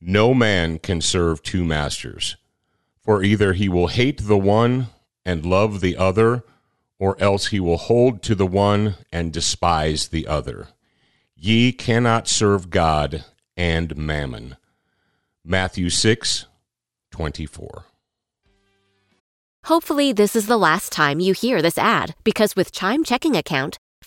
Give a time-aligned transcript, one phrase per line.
[0.00, 2.36] No man can serve two masters,
[3.00, 4.88] for either he will hate the one
[5.24, 6.44] and love the other,
[6.98, 10.68] or else he will hold to the one and despise the other.
[11.36, 13.24] Ye cannot serve God
[13.56, 14.56] and mammon.
[15.44, 16.46] Matthew 6
[17.10, 17.84] 24.
[19.64, 23.78] Hopefully, this is the last time you hear this ad because with Chime Checking Account,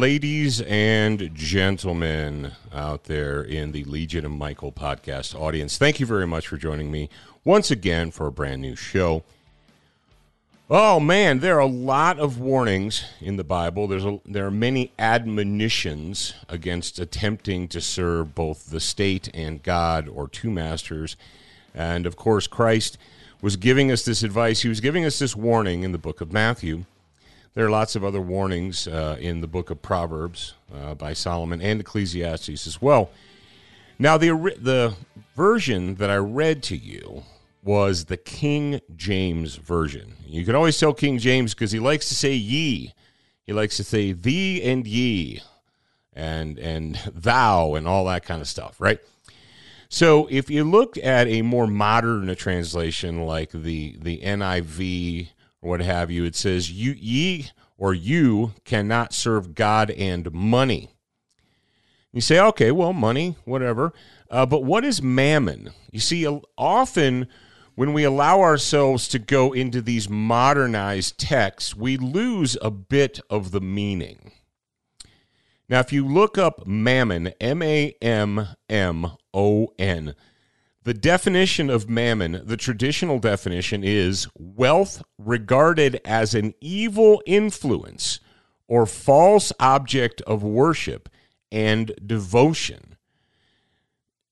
[0.00, 6.26] ladies and gentlemen out there in the Legion of Michael podcast audience, thank you very
[6.26, 7.10] much for joining me
[7.44, 9.22] once again for a brand new show.
[10.70, 13.86] Oh man, there are a lot of warnings in the Bible.
[13.86, 20.08] There's a, there are many admonitions against attempting to serve both the state and God
[20.08, 21.14] or two masters.
[21.74, 22.96] And of course, Christ
[23.42, 24.62] was giving us this advice.
[24.62, 26.86] He was giving us this warning in the book of Matthew.
[27.54, 31.60] There are lots of other warnings uh, in the book of Proverbs uh, by Solomon
[31.60, 33.10] and Ecclesiastes as well.
[33.98, 34.28] Now, the,
[34.60, 34.94] the
[35.34, 37.24] version that I read to you
[37.64, 40.14] was the King James Version.
[40.26, 42.94] You can always tell King James because he likes to say ye.
[43.44, 45.42] He likes to say thee and ye
[46.12, 49.00] and, and thou and all that kind of stuff, right?
[49.88, 55.80] So if you look at a more modern translation like the, the NIV or what
[55.80, 60.90] have you, it says, "You ye or you cannot serve God and money."
[62.12, 63.92] You say, okay, well, money, whatever.
[64.30, 65.70] Uh, but what is mammon?
[65.92, 66.26] You see,
[66.58, 67.28] often
[67.76, 73.52] when we allow ourselves to go into these modernized texts, we lose a bit of
[73.52, 74.32] the meaning.
[75.68, 80.16] Now, if you look up mammon, M A M M O N,
[80.90, 88.18] the definition of mammon, the traditional definition is wealth regarded as an evil influence
[88.66, 91.08] or false object of worship
[91.52, 92.96] and devotion.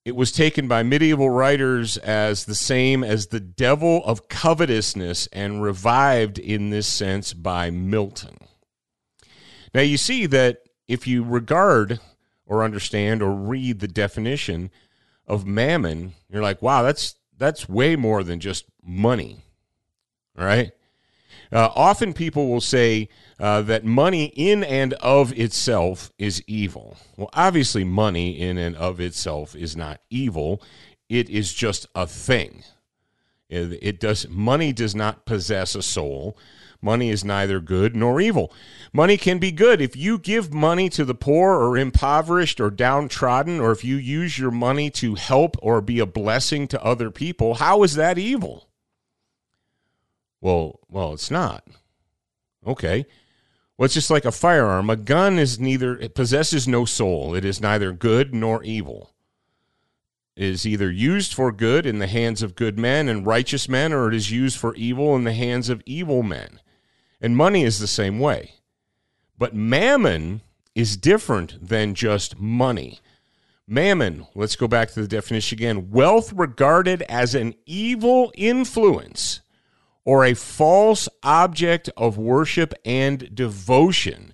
[0.04, 5.62] It was taken by medieval writers as the same as the devil of covetousness and
[5.62, 8.36] revived in this sense by Milton.
[9.72, 10.58] Now, you see that
[10.88, 12.00] if you regard
[12.46, 14.72] or understand or read the definition,
[15.28, 19.44] of mammon, you're like, wow, that's that's way more than just money.
[20.36, 20.72] right?
[21.52, 23.08] Uh, often people will say
[23.38, 26.96] uh, that money in and of itself is evil.
[27.16, 30.60] Well, obviously, money in and of itself is not evil.
[31.08, 32.64] It is just a thing.
[33.48, 34.28] It, it does.
[34.28, 36.36] Money does not possess a soul.
[36.80, 38.52] Money is neither good nor evil.
[38.92, 39.80] Money can be good.
[39.80, 44.38] If you give money to the poor or impoverished or downtrodden, or if you use
[44.38, 48.68] your money to help or be a blessing to other people, how is that evil?
[50.40, 51.64] Well, well, it's not.
[52.64, 53.06] Okay.
[53.76, 54.88] Well, it's just like a firearm.
[54.88, 57.34] A gun is neither it possesses no soul.
[57.34, 59.14] It is neither good nor evil.
[60.36, 63.92] It is either used for good in the hands of good men and righteous men,
[63.92, 66.60] or it is used for evil in the hands of evil men.
[67.20, 68.54] And money is the same way.
[69.36, 70.42] But mammon
[70.74, 73.00] is different than just money.
[73.66, 79.40] Mammon, let's go back to the definition again wealth regarded as an evil influence
[80.04, 84.32] or a false object of worship and devotion.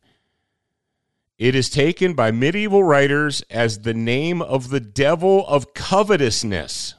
[1.37, 6.95] It is taken by medieval writers as the name of the devil of covetousness.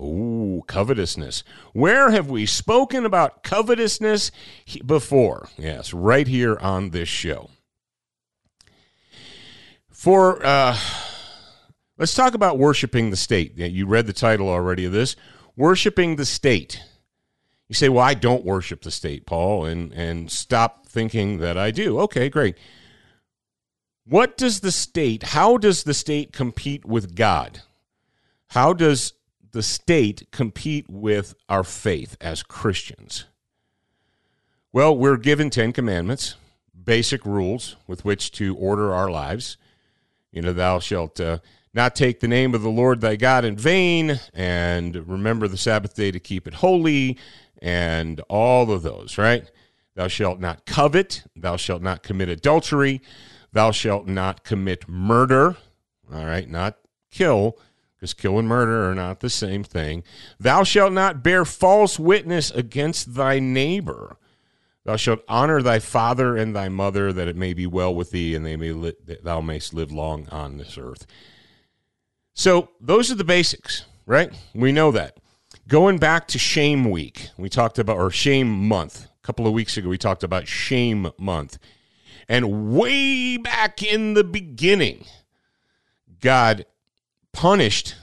[0.00, 1.42] Ooh, covetousness.
[1.72, 4.30] Where have we spoken about covetousness
[4.86, 5.48] before?
[5.58, 7.50] Yes, right here on this show.
[9.90, 10.78] For uh,
[11.96, 13.58] let's talk about worshiping the state.
[13.58, 15.16] You read the title already of this,
[15.56, 16.80] worshiping the state.
[17.66, 21.72] You say, "Well, I don't worship the state, Paul," and and stop thinking that I
[21.72, 21.98] do.
[22.00, 22.56] Okay, great.
[24.06, 25.22] What does the state?
[25.24, 27.62] How does the state compete with God?
[28.50, 29.12] How does
[29.52, 33.24] the state compete with our faith as Christians?
[34.72, 36.36] Well, we're given 10 commandments,
[36.84, 39.56] basic rules with which to order our lives.
[40.30, 41.38] You know, thou shalt uh,
[41.72, 45.94] not take the name of the Lord thy God in vain, and remember the Sabbath
[45.94, 47.18] day to keep it holy,
[47.60, 49.50] and all of those, right?
[49.94, 53.00] Thou shalt not covet, thou shalt not commit adultery,
[53.52, 55.56] thou shalt not commit murder,
[56.12, 56.78] all right, not
[57.10, 57.58] kill,
[57.98, 60.04] because kill and murder are not the same thing.
[60.38, 64.16] Thou shalt not bear false witness against thy neighbor.
[64.84, 68.36] Thou shalt honor thy father and thy mother, that it may be well with thee,
[68.36, 71.06] and they may li- that thou mayst live long on this earth.
[72.34, 74.30] So those are the basics, right?
[74.54, 75.16] We know that.
[75.66, 79.06] Going back to Shame Week, we talked about or Shame Month.
[79.06, 81.58] A couple of weeks ago, we talked about Shame Month,
[82.28, 85.04] and way back in the beginning,
[86.20, 86.64] God
[87.32, 87.94] punished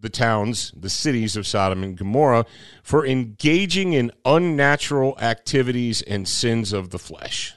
[0.00, 2.46] the towns, the cities of Sodom and Gomorrah
[2.82, 7.54] for engaging in unnatural activities and sins of the flesh,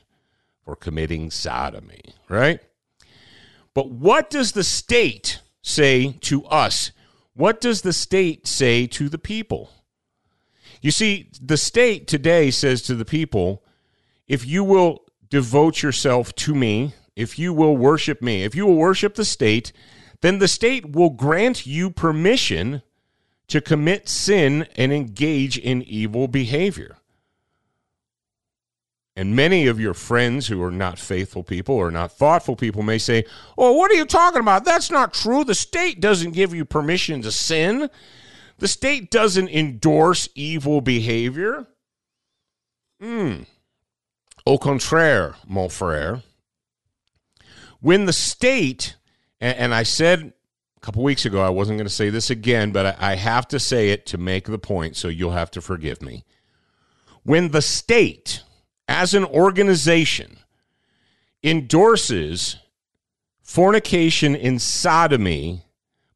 [0.63, 2.59] for committing sodomy, right?
[3.73, 6.91] But what does the state say to us?
[7.33, 9.71] What does the state say to the people?
[10.81, 13.63] You see, the state today says to the people,
[14.27, 18.75] if you will devote yourself to me, if you will worship me, if you will
[18.75, 19.71] worship the state,
[20.21, 22.81] then the state will grant you permission
[23.47, 26.97] to commit sin and engage in evil behavior.
[29.15, 32.97] And many of your friends who are not faithful people or not thoughtful people may
[32.97, 33.25] say,
[33.57, 34.63] Oh, what are you talking about?
[34.63, 35.43] That's not true.
[35.43, 37.89] The state doesn't give you permission to sin,
[38.59, 41.67] the state doesn't endorse evil behavior.
[43.01, 43.41] Hmm.
[44.45, 46.21] Au contraire, mon frere.
[47.79, 48.95] When the state
[49.41, 50.33] and, and I said
[50.77, 53.47] a couple weeks ago I wasn't going to say this again, but I, I have
[53.49, 56.23] to say it to make the point, so you'll have to forgive me.
[57.23, 58.43] When the state,
[58.87, 60.37] as an organization,
[61.43, 62.57] endorses
[63.41, 65.65] fornication and sodomy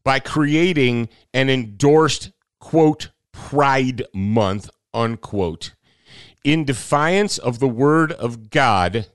[0.04, 5.74] by creating an endorsed, quote, Pride Month, unquote,
[6.44, 9.07] in defiance of the word of God,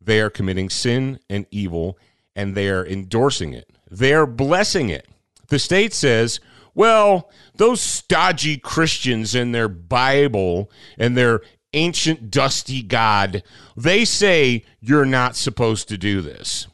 [0.00, 1.98] they are committing sin and evil
[2.36, 3.68] and they're endorsing it.
[3.90, 5.08] They're blessing it.
[5.48, 6.38] The state says,
[6.74, 11.40] well, those stodgy Christians and their Bible and their
[11.72, 13.42] ancient dusty God,
[13.76, 16.66] they say you're not supposed to do this.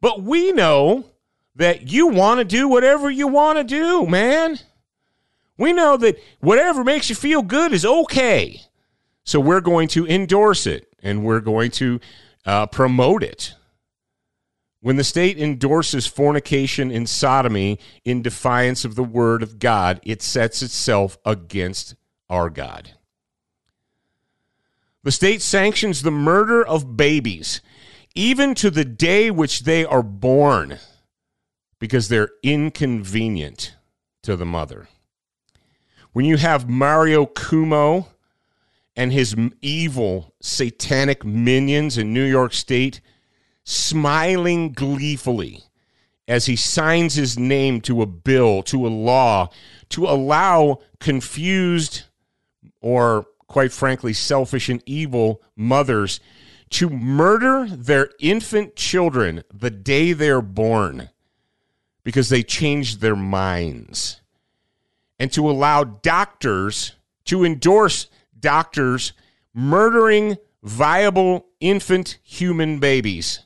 [0.00, 1.04] But we know
[1.54, 4.58] that you want to do whatever you want to do, man.
[5.56, 8.62] We know that whatever makes you feel good is okay.
[9.22, 12.00] So we're going to endorse it and we're going to
[12.44, 13.54] uh, promote it.
[14.82, 20.22] When the state endorses fornication and sodomy in defiance of the word of God, it
[20.22, 21.94] sets itself against
[22.28, 22.90] our God.
[25.04, 27.60] The state sanctions the murder of babies,
[28.16, 30.78] even to the day which they are born,
[31.78, 33.76] because they're inconvenient
[34.22, 34.88] to the mother.
[36.12, 38.08] When you have Mario Cuomo
[38.96, 43.00] and his evil satanic minions in New York State
[43.64, 45.62] smiling gleefully
[46.28, 49.48] as he signs his name to a bill, to a law,
[49.88, 52.02] to allow confused
[52.80, 56.20] or, quite frankly, selfish and evil mothers
[56.70, 61.10] to murder their infant children the day they're born
[62.02, 64.20] because they changed their minds.
[65.18, 66.92] And to allow doctors
[67.26, 69.12] to endorse doctors
[69.54, 73.40] murdering viable infant human babies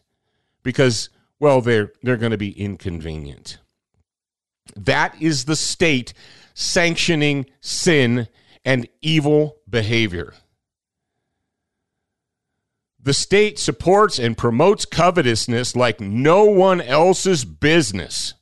[0.66, 3.58] because well they're they're going to be inconvenient.
[4.74, 6.12] That is the state
[6.54, 8.26] sanctioning sin
[8.64, 10.34] and evil behavior.
[13.00, 18.34] The state supports and promotes covetousness like no one else's business.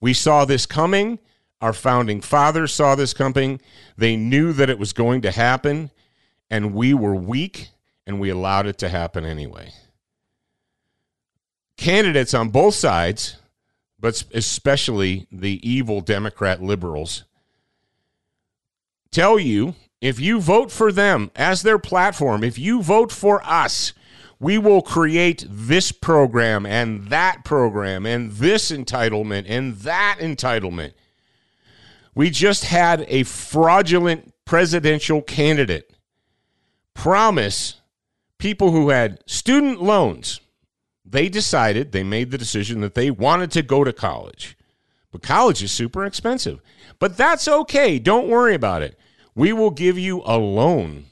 [0.00, 1.18] We saw this coming.
[1.60, 3.60] Our founding fathers saw this coming.
[3.98, 5.90] They knew that it was going to happen,
[6.50, 7.68] and we were weak
[8.06, 9.72] and we allowed it to happen anyway.
[11.76, 13.36] Candidates on both sides,
[13.98, 17.24] but especially the evil Democrat liberals,
[19.10, 23.92] tell you if you vote for them as their platform, if you vote for us,
[24.40, 30.94] we will create this program and that program and this entitlement and that entitlement.
[32.16, 35.92] We just had a fraudulent presidential candidate
[36.94, 37.80] promise
[38.38, 40.40] people who had student loans.
[41.12, 44.56] They decided, they made the decision that they wanted to go to college.
[45.10, 46.60] But college is super expensive.
[46.98, 47.98] But that's okay.
[47.98, 48.98] Don't worry about it.
[49.34, 51.04] We will give you a loan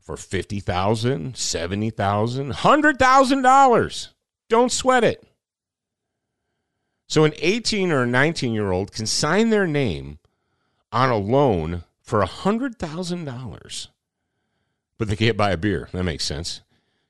[0.00, 4.08] for $50,000, $70,000, $100,000.
[4.48, 5.24] Don't sweat it.
[7.06, 10.18] So an 18 or 19 year old can sign their name
[10.90, 13.88] on a loan for $100,000,
[14.98, 15.88] but they can't buy a beer.
[15.92, 16.62] That makes sense.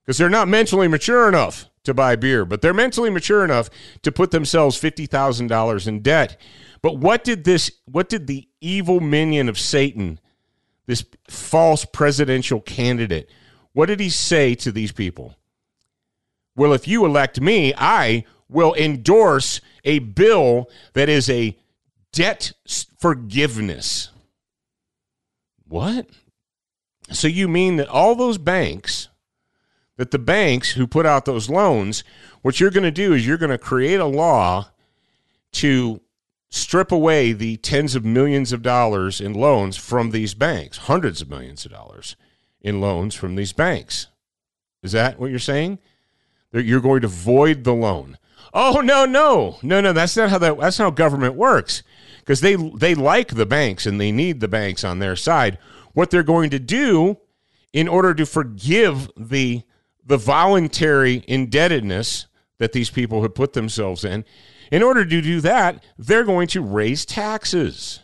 [0.05, 3.69] Because they're not mentally mature enough to buy beer, but they're mentally mature enough
[4.03, 6.41] to put themselves $50,000 in debt.
[6.81, 10.21] But what did this, what did the evil minion of Satan
[10.89, 13.31] this false presidential candidate.
[13.75, 15.37] What did he say to these people?
[16.57, 21.57] Well, if you elect me, I will endorse a bill that is a
[22.13, 22.53] debt
[22.99, 24.09] forgiveness.
[25.69, 26.09] What?
[27.13, 29.09] So you mean that all those banks,
[29.99, 32.03] that the banks who put out those loans,
[32.41, 34.71] what you're going to do is you're going to create a law
[35.53, 36.01] to
[36.49, 41.29] strip away the tens of millions of dollars in loans from these banks, hundreds of
[41.29, 42.17] millions of dollars
[42.63, 44.07] in loans from these banks.
[44.83, 45.79] Is that what you're saying?
[46.53, 48.19] That you're going to void the loan.
[48.55, 49.59] Oh no, no.
[49.63, 51.83] No, no, that's not how that that's how government works.
[52.21, 55.59] Because they they like the banks and they need the banks on their side.
[55.93, 57.19] What they're going to do
[57.73, 59.63] in order to forgive the
[60.09, 62.27] the voluntary indebtedness
[62.59, 64.25] that these people have put themselves in
[64.71, 68.01] in order to do that, they're going to raise taxes.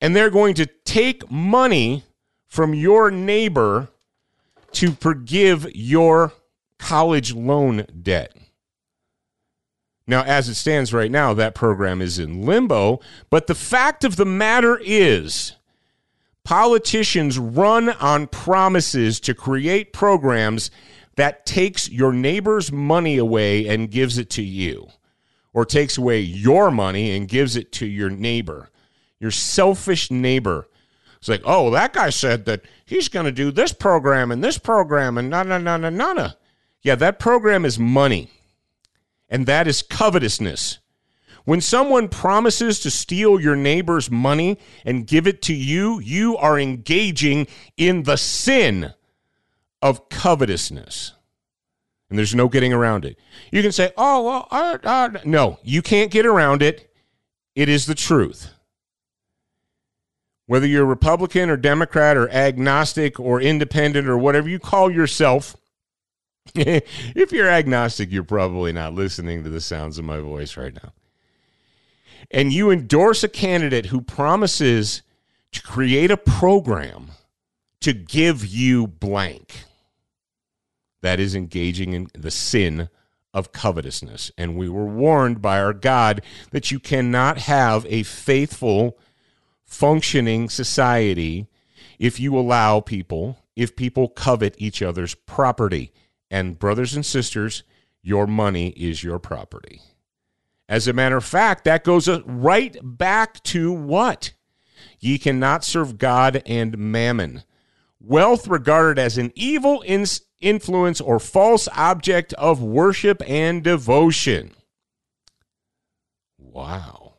[0.00, 2.04] And they're going to take money
[2.48, 3.88] from your neighbor
[4.72, 6.32] to forgive your
[6.78, 8.36] college loan debt.
[10.06, 13.00] Now, as it stands right now, that program is in limbo.
[13.30, 15.56] But the fact of the matter is,
[16.46, 20.70] politicians run on promises to create programs
[21.16, 24.86] that takes your neighbor's money away and gives it to you
[25.52, 28.70] or takes away your money and gives it to your neighbor,
[29.18, 30.68] your selfish neighbor.
[31.16, 34.56] It's like, oh, that guy said that he's going to do this program and this
[34.56, 36.30] program and na na na na na.
[36.80, 38.30] Yeah, that program is money,
[39.28, 40.78] and that is covetousness.
[41.46, 46.58] When someone promises to steal your neighbor's money and give it to you, you are
[46.58, 47.46] engaging
[47.78, 48.92] in the sin
[49.80, 51.12] of covetousness
[52.08, 53.18] and there's no getting around it.
[53.50, 56.90] You can say, "Oh, well, no, you can't get around it.
[57.54, 58.50] It is the truth."
[60.46, 65.56] Whether you're Republican or Democrat or agnostic or independent or whatever you call yourself,
[66.54, 70.92] if you're agnostic, you're probably not listening to the sounds of my voice right now.
[72.30, 75.02] And you endorse a candidate who promises
[75.52, 77.12] to create a program
[77.80, 79.64] to give you blank
[81.02, 82.88] that is engaging in the sin
[83.32, 84.32] of covetousness.
[84.36, 88.98] And we were warned by our God that you cannot have a faithful,
[89.62, 91.46] functioning society
[91.98, 95.92] if you allow people, if people covet each other's property.
[96.30, 97.62] And, brothers and sisters,
[98.02, 99.80] your money is your property.
[100.68, 104.32] As a matter of fact, that goes uh, right back to what?
[104.98, 107.44] Ye cannot serve God and mammon.
[108.00, 114.52] Wealth regarded as an evil ins- influence, or false object of worship and devotion.
[116.38, 117.14] Wow.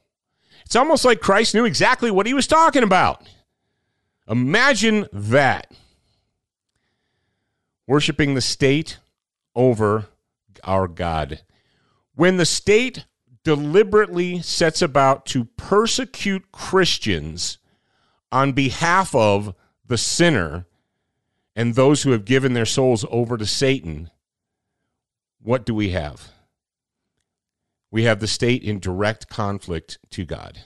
[0.65, 3.27] It's almost like Christ knew exactly what he was talking about.
[4.27, 5.71] Imagine that.
[7.87, 8.97] Worshiping the state
[9.55, 10.07] over
[10.63, 11.41] our God.
[12.15, 13.05] When the state
[13.47, 17.59] deliberately sets about to persecute Christians
[18.29, 20.65] on behalf of the sinner,
[21.55, 24.09] and those who have given their souls over to Satan,
[25.41, 26.33] what do we have?
[27.89, 30.59] We have the state in direct conflict to God.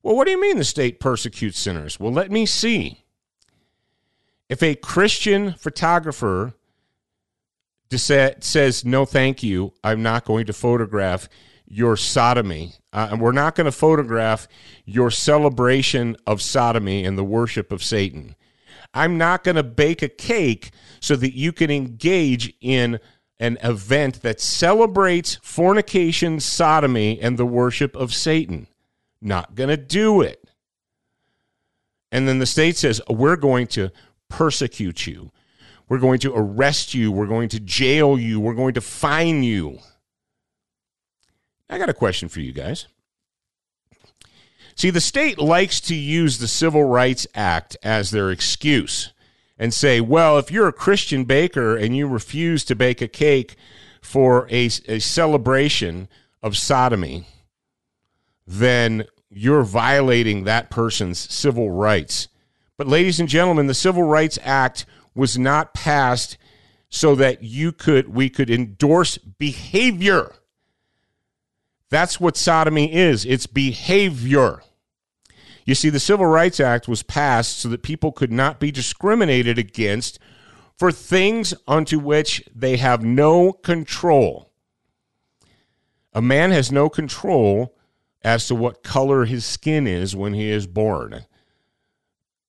[0.00, 1.98] Well, what do you mean the state persecutes sinners?
[1.98, 3.02] Well, let me see.
[4.48, 6.54] If a Christian photographer
[7.92, 9.72] says, no, thank you.
[9.82, 11.28] I'm not going to photograph
[11.70, 12.74] your sodomy.
[12.92, 14.48] Uh, and we're not going to photograph
[14.84, 18.34] your celebration of sodomy and the worship of Satan.
[18.92, 22.98] I'm not going to bake a cake so that you can engage in
[23.38, 28.66] an event that celebrates fornication, sodomy, and the worship of Satan.
[29.22, 30.44] Not going to do it.
[32.10, 33.92] And then the state says, we're going to
[34.28, 35.30] persecute you.
[35.88, 37.12] We're going to arrest you.
[37.12, 38.40] We're going to jail you.
[38.40, 39.78] We're going to fine you.
[41.70, 42.88] I got a question for you guys.
[44.74, 49.12] See, the state likes to use the Civil Rights Act as their excuse
[49.58, 53.56] and say, well, if you're a Christian baker and you refuse to bake a cake
[54.02, 56.08] for a, a celebration
[56.42, 57.26] of sodomy,
[58.46, 62.28] then you're violating that person's civil rights.
[62.76, 66.36] But, ladies and gentlemen, the Civil Rights Act was not passed
[66.88, 70.32] so that you could we could endorse behavior
[71.90, 74.62] that's what sodomy is it's behavior.
[75.66, 79.58] You see, the Civil Rights Act was passed so that people could not be discriminated
[79.58, 80.18] against
[80.76, 84.50] for things unto which they have no control.
[86.12, 87.76] A man has no control
[88.22, 91.26] as to what color his skin is when he is born.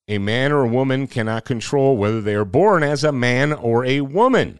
[0.07, 3.85] A man or a woman cannot control whether they are born as a man or
[3.85, 4.59] a woman.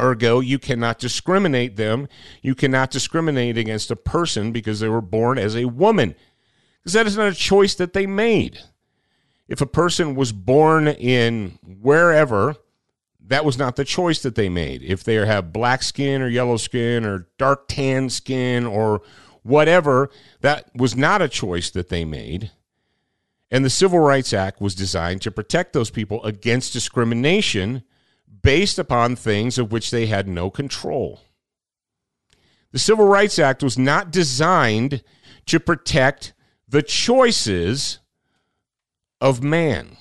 [0.00, 2.08] Ergo, you cannot discriminate them.
[2.42, 6.14] You cannot discriminate against a person because they were born as a woman,
[6.80, 8.60] because that is not a choice that they made.
[9.48, 12.56] If a person was born in wherever,
[13.20, 14.82] that was not the choice that they made.
[14.82, 19.02] If they have black skin or yellow skin or dark tan skin or
[19.42, 22.50] whatever, that was not a choice that they made.
[23.50, 27.82] And the Civil Rights Act was designed to protect those people against discrimination
[28.42, 31.20] based upon things of which they had no control.
[32.72, 35.02] The Civil Rights Act was not designed
[35.46, 36.34] to protect
[36.68, 37.98] the choices
[39.20, 39.96] of man.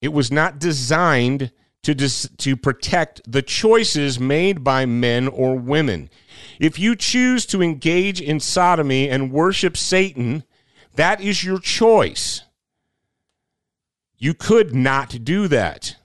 [0.00, 6.10] It was not designed to, dis- to protect the choices made by men or women.
[6.58, 10.44] If you choose to engage in sodomy and worship Satan,
[10.94, 12.42] that is your choice.
[14.20, 15.96] You could not do that.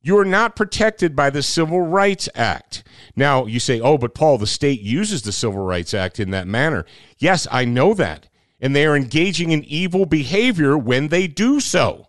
[0.00, 2.84] You are not protected by the Civil Rights Act.
[3.16, 6.46] Now, you say, oh, but Paul, the state uses the Civil Rights Act in that
[6.46, 6.86] manner.
[7.18, 8.28] Yes, I know that.
[8.60, 12.06] And they are engaging in evil behavior when they do so.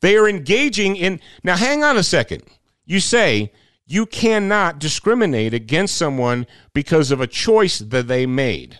[0.00, 1.20] They are engaging in.
[1.44, 2.42] Now, hang on a second.
[2.86, 3.52] You say
[3.86, 8.78] you cannot discriminate against someone because of a choice that they made.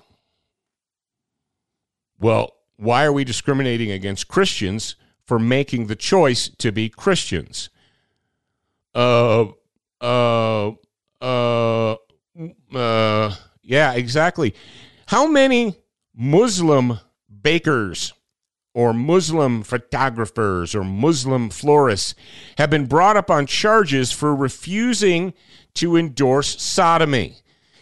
[2.19, 7.71] Well, why are we discriminating against Christians for making the choice to be Christians.
[8.95, 9.47] Uh,
[10.01, 10.73] uh,
[11.21, 11.97] uh,
[12.75, 14.55] uh, yeah, exactly.
[15.07, 15.77] How many
[16.15, 16.99] Muslim
[17.43, 18.13] bakers
[18.75, 22.15] or Muslim photographers or Muslim florists
[22.59, 25.33] have been brought up on charges for refusing
[25.75, 27.37] to endorse sodomy?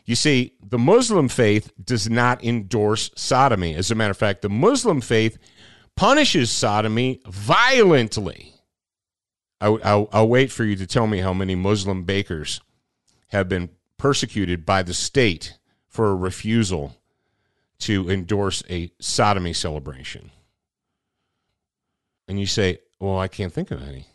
[0.05, 3.74] You see, the Muslim faith does not endorse sodomy.
[3.74, 5.38] As a matter of fact, the Muslim faith
[5.96, 8.55] punishes sodomy violently.
[9.61, 12.61] I, will I'll wait for you to tell me how many Muslim bakers
[13.29, 16.96] have been persecuted by the state for a refusal
[17.81, 20.31] to endorse a sodomy celebration.
[22.29, 24.07] And you say, well, I can't think of any.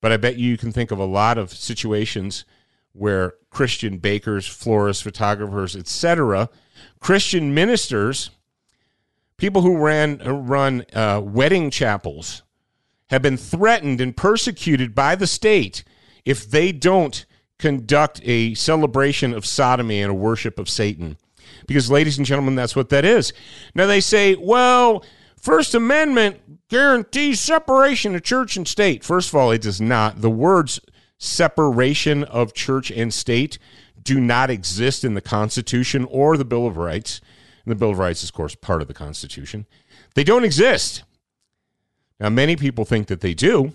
[0.00, 2.44] But I bet you can think of a lot of situations
[2.92, 6.48] where Christian bakers, florists, photographers, etc.,
[7.00, 8.30] Christian ministers
[9.38, 12.42] people who ran run uh, wedding chapels
[13.08, 15.82] have been threatened and persecuted by the state
[16.24, 17.24] if they don't
[17.58, 21.16] conduct a celebration of sodomy and a worship of Satan.
[21.66, 23.32] Because, ladies and gentlemen, that's what that is.
[23.74, 25.04] Now, they say, well,
[25.40, 29.02] First Amendment guarantees separation of church and state.
[29.02, 30.20] First of all, it does not.
[30.20, 30.80] The words
[31.16, 33.58] separation of church and state
[34.02, 37.20] do not exist in the Constitution or the Bill of Rights.
[37.68, 39.66] And the Bill of Rights is, of course, part of the Constitution.
[40.14, 41.02] They don't exist.
[42.18, 43.74] Now, many people think that they do.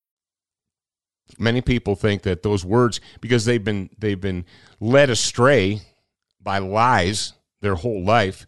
[1.39, 4.45] Many people think that those words, because they've been they've been
[4.79, 5.81] led astray
[6.41, 8.45] by lies their whole life,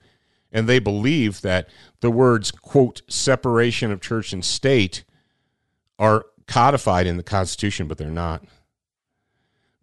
[0.51, 1.69] and they believe that
[2.01, 5.03] the words quote separation of church and state
[5.97, 8.43] are codified in the Constitution, but they're not.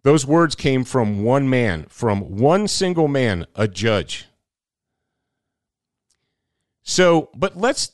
[0.03, 4.25] Those words came from one man, from one single man, a judge.
[6.83, 7.91] So, but let's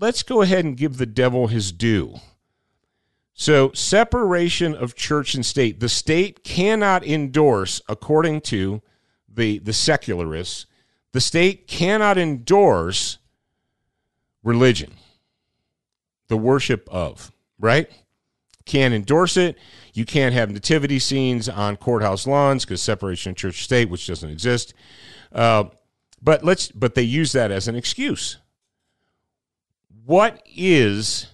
[0.00, 2.16] let's go ahead and give the devil his due.
[3.40, 5.78] So, separation of church and state.
[5.78, 8.82] The state cannot endorse, according to
[9.32, 10.66] the, the secularists,
[11.12, 13.18] the state cannot endorse
[14.42, 14.92] religion,
[16.26, 17.88] the worship of, right?
[18.64, 19.56] Can't endorse it.
[19.94, 24.30] You can't have nativity scenes on courthouse lawns because separation of church state, which doesn't
[24.30, 24.74] exist.
[25.30, 25.66] Uh,
[26.20, 28.38] but let's but they use that as an excuse.
[30.04, 31.28] What is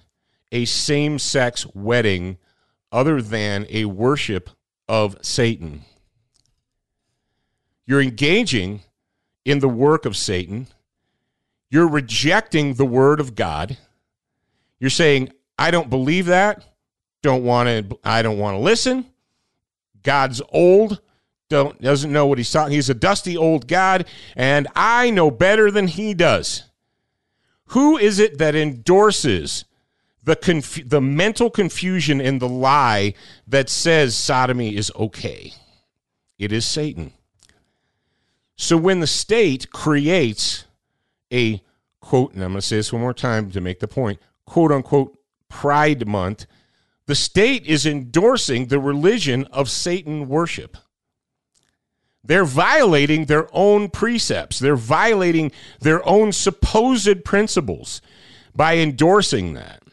[0.55, 2.39] a same sex wedding
[2.93, 4.49] other than a worship
[4.89, 5.85] of Satan.
[7.85, 8.81] You're engaging
[9.45, 10.69] in the work of Satan.
[11.71, 13.77] You're rejecting the word of God.
[14.79, 16.65] You're saying, I don't believe that.
[17.21, 19.07] Don't want to I don't want to listen.
[20.03, 21.01] God's old.
[21.49, 22.75] Don't doesn't know what he's talking.
[22.75, 26.65] He's a dusty old God and I know better than he does.
[27.69, 29.65] Who is it that endorses
[30.25, 33.15] the conf- the mental confusion and the lie
[33.47, 35.53] that says sodomy is okay.
[36.39, 37.13] It is Satan.
[38.57, 40.65] So when the state creates
[41.33, 41.63] a
[42.01, 44.73] quote, and I'm going to say this one more time to make the point, quote
[44.73, 46.47] unquote, Pride Month,
[47.07, 50.77] the state is endorsing the religion of Satan worship.
[52.23, 54.59] They're violating their own precepts.
[54.59, 58.01] They're violating their own supposed principles
[58.55, 59.84] by endorsing that.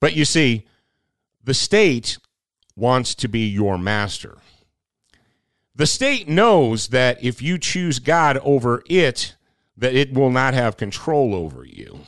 [0.00, 0.66] But you see,
[1.44, 2.18] the state
[2.74, 4.38] wants to be your master.
[5.74, 9.36] The state knows that if you choose God over it,
[9.76, 12.00] that it will not have control over you.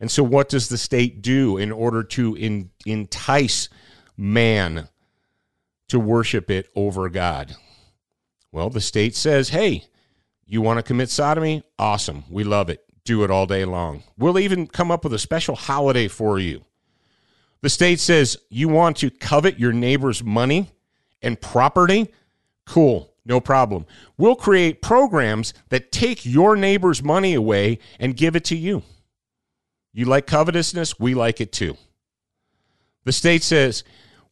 [0.00, 3.68] And so, what does the state do in order to in, entice
[4.16, 4.88] man
[5.88, 7.56] to worship it over God?
[8.52, 9.84] Well, the state says, hey,
[10.46, 11.62] you want to commit sodomy?
[11.78, 12.24] Awesome.
[12.30, 12.84] We love it.
[13.04, 14.02] Do it all day long.
[14.18, 16.64] We'll even come up with a special holiday for you.
[17.64, 20.68] The state says you want to covet your neighbor's money
[21.22, 22.12] and property.
[22.66, 23.86] Cool, no problem.
[24.18, 28.82] We'll create programs that take your neighbor's money away and give it to you.
[29.94, 31.00] You like covetousness?
[31.00, 31.78] We like it too.
[33.04, 33.82] The state says,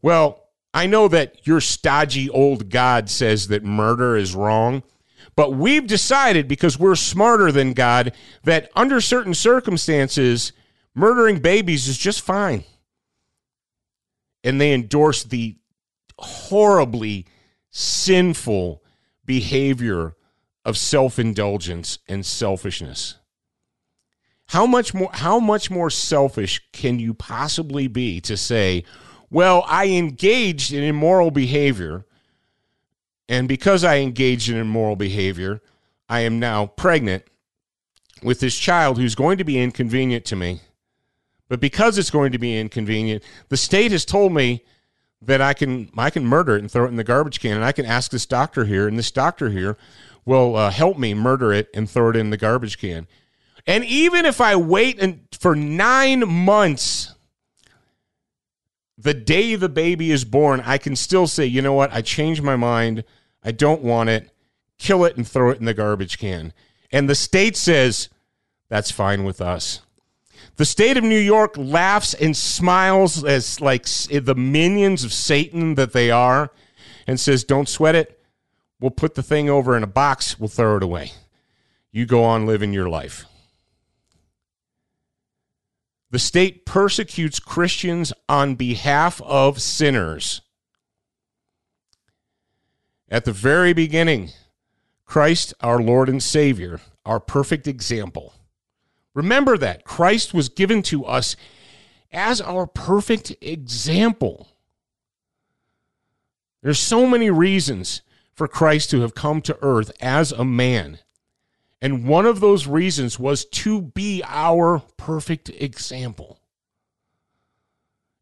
[0.02, 4.82] well, I know that your stodgy old God says that murder is wrong,
[5.36, 8.12] but we've decided because we're smarter than God
[8.44, 10.52] that under certain circumstances,
[10.94, 12.64] murdering babies is just fine
[14.44, 15.56] and they endorse the
[16.18, 17.26] horribly
[17.70, 18.82] sinful
[19.24, 20.14] behavior
[20.64, 23.16] of self-indulgence and selfishness.
[24.46, 28.84] How much more how much more selfish can you possibly be to say,
[29.30, 32.04] well, I engaged in immoral behavior
[33.28, 35.62] and because I engaged in immoral behavior,
[36.08, 37.24] I am now pregnant
[38.22, 40.60] with this child who's going to be inconvenient to me
[41.48, 44.64] but because it's going to be inconvenient, the state has told me
[45.20, 47.64] that I can I can murder it and throw it in the garbage can, and
[47.64, 49.76] I can ask this doctor here, and this doctor here
[50.24, 53.06] will uh, help me murder it and throw it in the garbage can.
[53.66, 57.14] And even if I wait and for nine months,
[58.98, 61.92] the day the baby is born, I can still say, you know what?
[61.92, 63.04] I changed my mind.
[63.42, 64.30] I don't want it.
[64.78, 66.52] Kill it and throw it in the garbage can.
[66.90, 68.08] And the state says,
[68.68, 69.80] that's fine with us.
[70.56, 75.92] The state of New York laughs and smiles as like the minions of Satan that
[75.92, 76.50] they are
[77.06, 78.20] and says, Don't sweat it.
[78.80, 81.12] We'll put the thing over in a box, we'll throw it away.
[81.90, 83.24] You go on living your life.
[86.10, 90.42] The state persecutes Christians on behalf of sinners.
[93.08, 94.30] At the very beginning,
[95.06, 98.34] Christ, our Lord and Savior, our perfect example,
[99.14, 101.36] Remember that Christ was given to us
[102.10, 104.48] as our perfect example.
[106.62, 108.02] There's so many reasons
[108.34, 110.98] for Christ to have come to earth as a man.
[111.80, 116.38] And one of those reasons was to be our perfect example.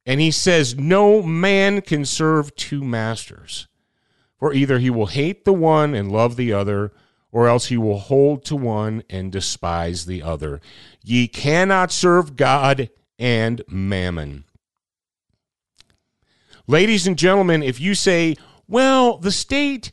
[0.07, 3.69] And he says, No man can serve two masters,
[4.39, 6.93] for either he will hate the one and love the other,
[7.33, 10.61] or else he will hold to one and despise the other.
[11.03, 14.45] Ye cannot serve God and mammon.
[16.67, 18.37] Ladies and gentlemen, if you say,
[18.69, 19.91] well, the state,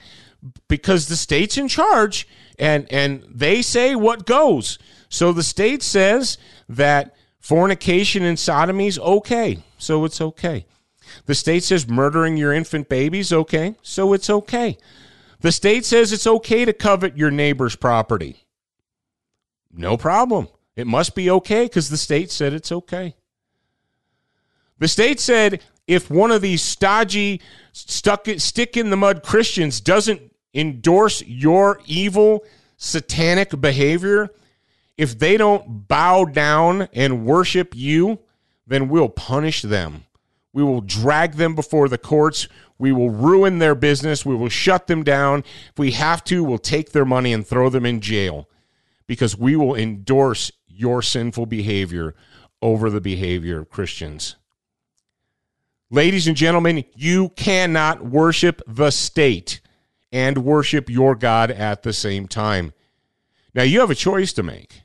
[0.67, 2.27] because the state's in charge
[2.59, 4.77] and, and they say what goes.
[5.09, 6.37] So the state says
[6.69, 9.63] that fornication and sodomy is okay.
[9.77, 10.65] So it's okay.
[11.25, 13.75] The state says murdering your infant babies okay.
[13.81, 14.77] So it's okay.
[15.41, 18.45] The state says it's okay to covet your neighbor's property.
[19.71, 20.47] No problem.
[20.75, 23.15] It must be okay because the state said it's okay.
[24.79, 30.21] The state said if one of these stodgy, stuck stick in the mud Christians doesn't
[30.53, 32.43] endorse your evil,
[32.77, 34.29] satanic behavior,
[34.97, 38.19] if they don't bow down and worship you,
[38.65, 40.05] then we'll punish them.
[40.57, 42.47] We will drag them before the courts.
[42.79, 44.25] We will ruin their business.
[44.25, 45.43] We will shut them down.
[45.69, 48.49] If we have to, we'll take their money and throw them in jail
[49.05, 52.15] because we will endorse your sinful behavior
[52.59, 54.35] over the behavior of Christians.
[55.91, 59.61] Ladies and gentlemen, you cannot worship the state
[60.11, 62.73] and worship your God at the same time.
[63.53, 64.81] Now, you have a choice to make.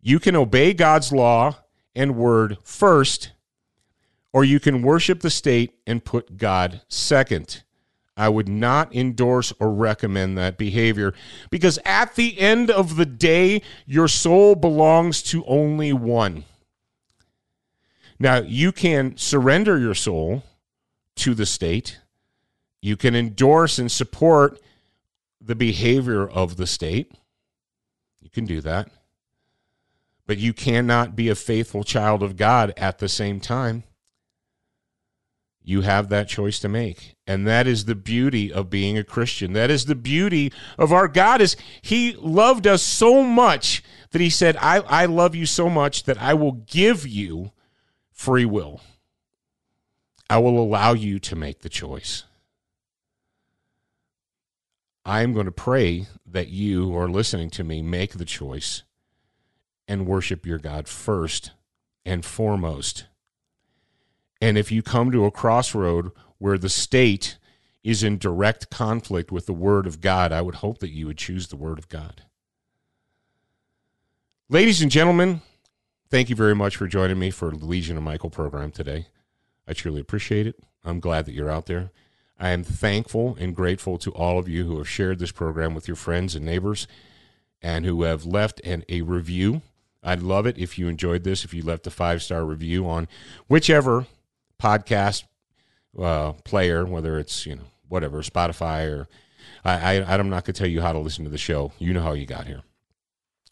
[0.00, 1.58] You can obey God's law
[1.94, 3.32] and word first,
[4.32, 7.62] or you can worship the state and put God second.
[8.16, 11.14] I would not endorse or recommend that behavior
[11.50, 16.44] because at the end of the day, your soul belongs to only one.
[18.18, 20.44] Now, you can surrender your soul
[21.16, 21.98] to the state.
[22.80, 24.60] You can endorse and support
[25.40, 27.12] the behavior of the state.
[28.20, 28.88] You can do that.
[30.26, 33.82] But you cannot be a faithful child of God at the same time.
[35.64, 37.14] You have that choice to make.
[37.26, 39.52] And that is the beauty of being a Christian.
[39.52, 44.30] That is the beauty of our God is he loved us so much that he
[44.30, 47.52] said, I, I love you so much that I will give you
[48.10, 48.80] free will.
[50.28, 52.24] I will allow you to make the choice.
[55.04, 58.82] I am going to pray that you who are listening to me make the choice
[59.88, 61.50] and worship your God first
[62.04, 63.06] and foremost.
[64.42, 67.38] And if you come to a crossroad where the state
[67.84, 71.16] is in direct conflict with the Word of God, I would hope that you would
[71.16, 72.24] choose the Word of God.
[74.48, 75.42] Ladies and gentlemen,
[76.10, 79.06] thank you very much for joining me for the Legion of Michael program today.
[79.68, 80.58] I truly appreciate it.
[80.84, 81.92] I'm glad that you're out there.
[82.36, 85.86] I am thankful and grateful to all of you who have shared this program with
[85.86, 86.88] your friends and neighbors
[87.62, 89.62] and who have left an, a review.
[90.02, 93.06] I'd love it if you enjoyed this, if you left a five star review on
[93.46, 94.08] whichever
[94.62, 95.24] podcast
[95.98, 99.08] uh, player, whether it's, you know, whatever, Spotify or
[99.64, 101.72] I, I, I'm not going to tell you how to listen to the show.
[101.78, 102.62] You know how you got here.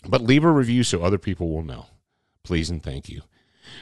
[0.09, 1.87] But leave a review so other people will know.
[2.43, 3.23] Please and thank you.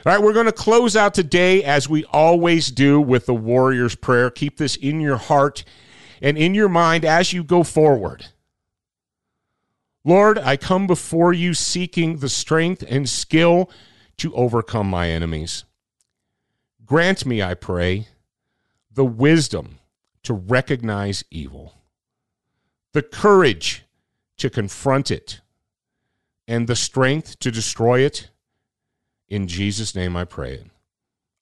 [0.04, 3.94] All right, we're going to close out today as we always do with the Warrior's
[3.94, 4.30] Prayer.
[4.30, 5.64] Keep this in your heart
[6.20, 8.26] and in your mind as you go forward.
[10.04, 13.70] Lord, I come before you seeking the strength and skill
[14.18, 15.64] to overcome my enemies.
[16.88, 18.08] Grant me, I pray,
[18.90, 19.78] the wisdom
[20.22, 21.74] to recognize evil,
[22.92, 23.84] the courage
[24.38, 25.40] to confront it,
[26.46, 28.30] and the strength to destroy it
[29.28, 30.64] in Jesus' name I pray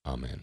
[0.04, 0.42] Amen.